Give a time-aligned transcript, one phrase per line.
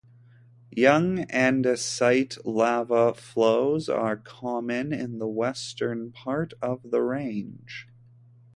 [0.75, 7.87] Young, andesite lava flows are common in the western part of the Range.